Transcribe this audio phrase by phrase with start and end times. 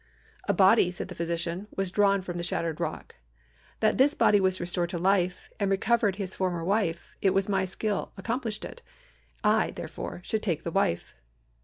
[0.47, 3.13] "'A body,' said the physician, 'was drawn from out of the shattered rock.
[3.81, 7.65] That this body was restored to life, and recovered his former wife, it was my
[7.65, 8.81] skill accomplished it.
[9.43, 11.13] I, therefore, should take the wife.'